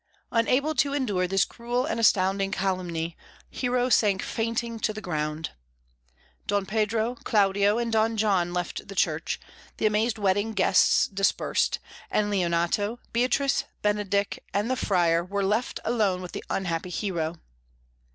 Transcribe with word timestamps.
Unable 0.31 0.73
to 0.73 0.93
endure 0.95 1.27
this 1.27 1.45
cruel 1.45 1.85
and 1.85 1.99
astounding 1.99 2.49
calumny, 2.49 3.15
Hero 3.51 3.87
sank 3.89 4.23
fainting 4.23 4.79
to 4.79 4.93
the 4.93 4.99
ground. 4.99 5.51
Don 6.47 6.65
Pedro, 6.65 7.13
Claudio, 7.23 7.77
and 7.77 7.91
Don 7.91 8.17
John 8.17 8.51
left 8.51 8.87
the 8.87 8.95
church; 8.95 9.39
the 9.77 9.85
amazed 9.85 10.17
wedding 10.17 10.53
guests 10.53 11.05
dispersed; 11.05 11.77
and 12.09 12.31
Leonato, 12.31 12.97
Beatrice, 13.13 13.65
Benedick, 13.83 14.39
and 14.55 14.71
the 14.71 14.75
Friar 14.75 15.23
were 15.23 15.45
left 15.45 15.79
alone 15.85 16.19
with 16.23 16.31
the 16.31 16.43
unhappy 16.49 16.89
Hero. 16.89 17.35